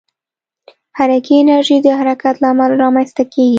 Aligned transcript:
حرکي 0.97 1.35
انرژي 1.41 1.77
د 1.83 1.87
حرکت 1.99 2.35
له 2.41 2.47
امله 2.53 2.75
رامنځته 2.83 3.23
کېږي. 3.33 3.49